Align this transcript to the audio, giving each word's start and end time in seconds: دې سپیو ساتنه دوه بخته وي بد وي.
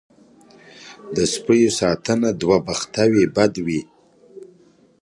دې 1.13 1.25
سپیو 1.33 1.71
ساتنه 1.79 2.29
دوه 2.41 2.57
بخته 2.67 3.03
وي 3.11 3.25
بد 3.35 3.53
وي. 3.65 3.81